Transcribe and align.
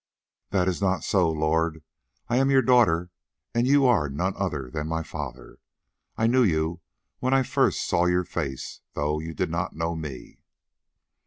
"That 0.49 0.67
is 0.67 0.81
not 0.81 1.03
so, 1.03 1.29
lord. 1.29 1.83
I 2.27 2.37
am 2.37 2.49
your 2.49 2.63
daughter, 2.63 3.11
and 3.53 3.67
you 3.67 3.85
are 3.85 4.09
none 4.09 4.33
other 4.35 4.71
than 4.71 4.87
my 4.87 5.03
father. 5.03 5.59
I 6.17 6.25
knew 6.25 6.41
you 6.41 6.81
when 7.19 7.35
I 7.35 7.43
first 7.43 7.85
saw 7.87 8.05
your 8.07 8.23
face, 8.23 8.81
though 8.93 9.19
you 9.19 9.35
did 9.35 9.51
not 9.51 9.75
know 9.75 9.95
me." 9.95 10.39